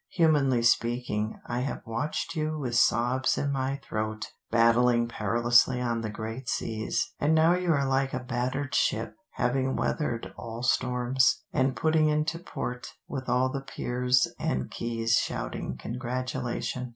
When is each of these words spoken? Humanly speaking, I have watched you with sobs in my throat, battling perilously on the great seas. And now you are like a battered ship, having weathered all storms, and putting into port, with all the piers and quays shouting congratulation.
Humanly 0.09 0.63
speaking, 0.63 1.39
I 1.45 1.59
have 1.59 1.83
watched 1.85 2.35
you 2.35 2.57
with 2.57 2.73
sobs 2.73 3.37
in 3.37 3.51
my 3.51 3.75
throat, 3.87 4.31
battling 4.49 5.07
perilously 5.07 5.79
on 5.79 6.01
the 6.01 6.09
great 6.09 6.49
seas. 6.49 7.13
And 7.19 7.35
now 7.35 7.53
you 7.53 7.71
are 7.71 7.87
like 7.87 8.11
a 8.11 8.19
battered 8.19 8.73
ship, 8.73 9.15
having 9.33 9.75
weathered 9.75 10.33
all 10.35 10.63
storms, 10.63 11.43
and 11.53 11.75
putting 11.75 12.09
into 12.09 12.39
port, 12.39 12.93
with 13.07 13.29
all 13.29 13.49
the 13.51 13.61
piers 13.61 14.25
and 14.39 14.71
quays 14.71 15.17
shouting 15.17 15.77
congratulation. 15.77 16.89